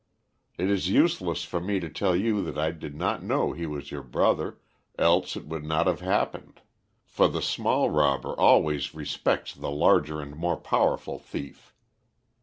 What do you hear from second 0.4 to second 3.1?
It is useless for me to tell you that I did